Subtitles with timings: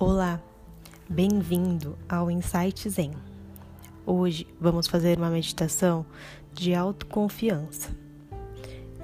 [0.00, 0.40] Olá,
[1.08, 3.10] bem-vindo ao Insight Zen.
[4.06, 6.06] Hoje vamos fazer uma meditação
[6.54, 7.90] de autoconfiança.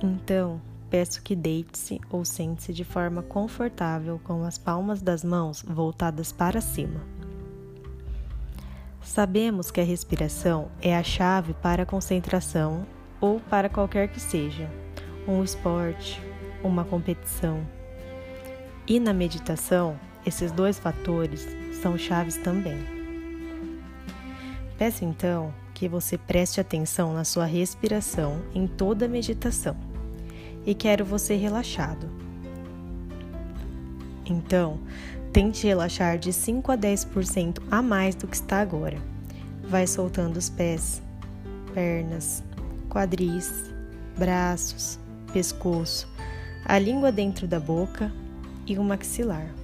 [0.01, 6.31] Então, peço que deite-se ou sente-se de forma confortável com as palmas das mãos voltadas
[6.31, 7.01] para cima.
[9.03, 12.87] Sabemos que a respiração é a chave para a concentração
[13.21, 14.71] ou para qualquer que seja,
[15.27, 16.23] um esporte,
[16.63, 17.67] uma competição.
[18.87, 21.47] E na meditação, esses dois fatores
[21.83, 22.79] são chaves também.
[24.79, 29.77] Peço então que você preste atenção na sua respiração em toda a meditação
[30.65, 32.09] e quero você relaxado.
[34.27, 34.81] Então,
[35.33, 38.99] tente relaxar de 5 a 10% a mais do que está agora.
[39.69, 41.03] Vai soltando os pés,
[41.75, 42.43] pernas,
[42.89, 43.53] quadris,
[44.17, 44.99] braços,
[45.33, 46.09] pescoço,
[46.65, 48.11] a língua dentro da boca
[48.67, 49.64] e o maxilar.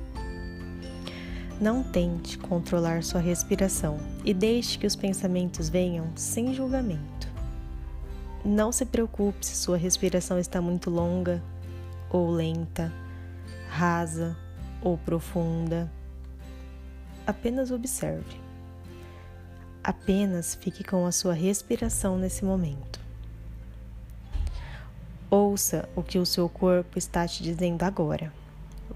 [1.60, 7.28] Não tente controlar sua respiração e deixe que os pensamentos venham sem julgamento.
[8.42, 11.42] Não se preocupe se sua respiração está muito longa
[12.08, 12.90] ou lenta,
[13.68, 14.34] rasa
[14.80, 15.92] ou profunda.
[17.26, 18.40] Apenas observe.
[19.84, 22.98] Apenas fique com a sua respiração nesse momento.
[25.30, 28.32] Ouça o que o seu corpo está te dizendo agora.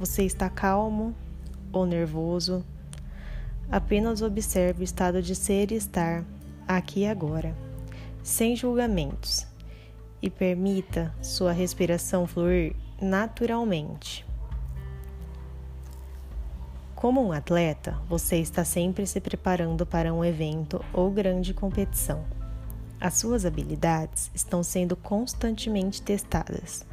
[0.01, 1.15] Você está calmo
[1.75, 2.65] ou nervoso,
[3.71, 6.25] apenas observe o estado de ser e estar
[6.67, 7.55] aqui e agora,
[8.23, 9.47] sem julgamentos,
[10.23, 14.25] e permita sua respiração fluir naturalmente.
[16.95, 22.25] Como um atleta, você está sempre se preparando para um evento ou grande competição.
[22.99, 26.87] As suas habilidades estão sendo constantemente testadas.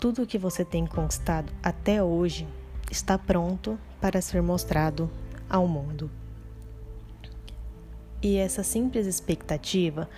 [0.00, 2.46] Tudo o que você tem conquistado até hoje
[2.90, 5.10] está pronto para ser mostrado
[5.48, 6.10] ao mundo.
[8.22, 10.08] E essa simples expectativa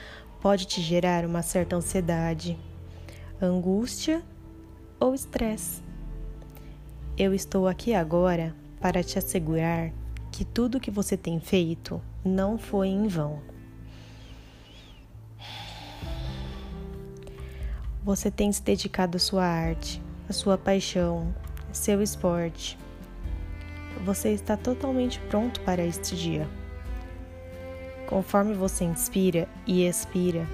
[0.40, 2.56] pode te gerar uma certa ansiedade,
[3.42, 4.22] angústia
[5.00, 5.82] ou estresse.
[7.18, 9.90] Eu estou aqui agora para te assegurar
[10.30, 13.40] que tudo que você tem feito não foi em vão.
[18.04, 21.34] Você tem se dedicado à sua arte, à sua paixão,
[21.76, 22.78] seu esporte.
[24.04, 26.48] Você está totalmente pronto para este dia.
[28.08, 30.46] Conforme você inspira e expira,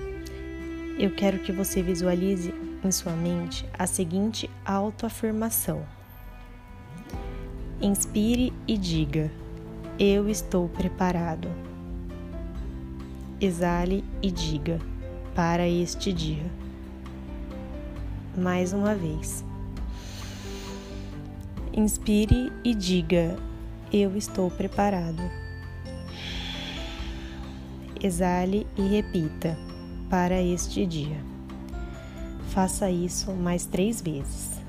[0.98, 2.52] eu quero que você visualize
[2.84, 5.84] em sua mente a seguinte autoafirmação.
[7.80, 9.30] Inspire e diga:
[9.98, 11.48] Eu estou preparado.
[13.40, 14.78] Exale e diga:
[15.34, 16.50] Para este dia.
[18.36, 19.44] Mais uma vez.
[21.74, 23.34] Inspire e diga:
[23.90, 25.22] Eu estou preparado.
[28.02, 29.56] Exale e repita:
[30.10, 31.16] Para este dia.
[32.50, 34.61] Faça isso mais três vezes.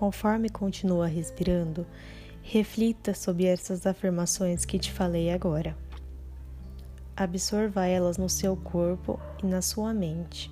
[0.00, 1.86] Conforme continua respirando,
[2.42, 5.76] reflita sobre essas afirmações que te falei agora.
[7.14, 10.50] Absorva elas no seu corpo e na sua mente.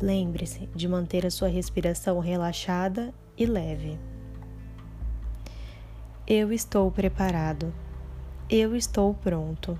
[0.00, 3.98] Lembre-se de manter a sua respiração relaxada e leve.
[6.28, 7.74] Eu estou preparado.
[8.48, 9.76] Eu estou pronto.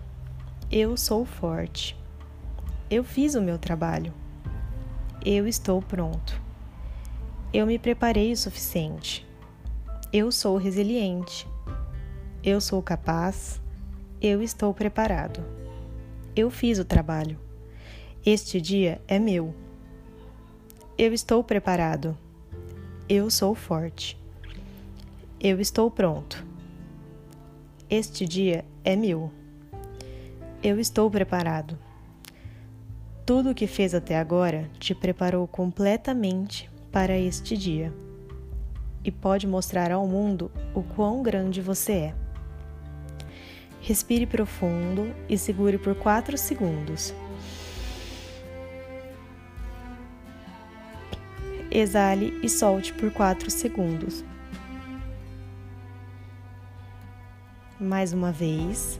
[0.68, 1.96] Eu sou forte.
[2.90, 4.12] Eu fiz o meu trabalho.
[5.24, 6.45] Eu estou pronto.
[7.56, 9.26] Eu me preparei o suficiente.
[10.12, 11.48] Eu sou resiliente.
[12.44, 13.62] Eu sou capaz.
[14.20, 15.42] Eu estou preparado.
[16.36, 17.40] Eu fiz o trabalho.
[18.26, 19.54] Este dia é meu.
[20.98, 22.14] Eu estou preparado.
[23.08, 24.18] Eu sou forte.
[25.40, 26.46] Eu estou pronto.
[27.88, 29.32] Este dia é meu.
[30.62, 31.78] Eu estou preparado.
[33.24, 37.92] Tudo o que fez até agora te preparou completamente para este dia
[39.04, 42.14] e pode mostrar ao mundo o quão grande você é.
[43.82, 47.12] Respire profundo e segure por 4 segundos.
[51.70, 54.24] Exale e solte por 4 segundos.
[57.78, 58.98] Mais uma vez.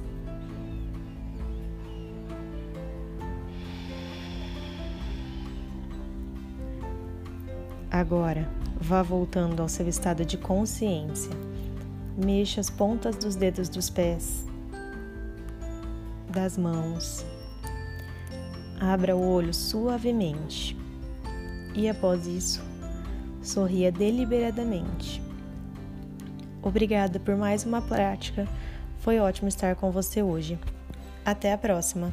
[7.97, 8.47] Agora,
[8.79, 11.31] vá voltando ao seu estado de consciência.
[12.15, 14.45] Mexa as pontas dos dedos dos pés,
[16.29, 17.25] das mãos.
[18.79, 20.77] Abra o olho suavemente.
[21.75, 22.63] E após isso,
[23.41, 25.23] sorria deliberadamente.
[26.63, 28.47] Obrigada por mais uma prática.
[28.99, 30.59] Foi ótimo estar com você hoje.
[31.25, 32.13] Até a próxima!